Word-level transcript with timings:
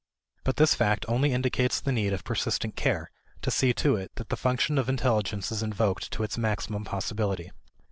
But 0.43 0.55
this 0.55 0.73
fact 0.73 1.05
only 1.07 1.31
indicates 1.31 1.79
the 1.79 1.91
need 1.91 2.11
of 2.11 2.23
persistent 2.23 2.75
care 2.75 3.11
to 3.43 3.51
see 3.51 3.71
to 3.73 3.95
it 3.97 4.09
that 4.15 4.29
the 4.29 4.35
function 4.35 4.79
of 4.79 4.89
intelligence 4.89 5.51
is 5.51 5.61
invoked 5.61 6.09
to 6.13 6.23
its 6.23 6.39
maximum 6.39 6.83
possibility. 6.85 7.51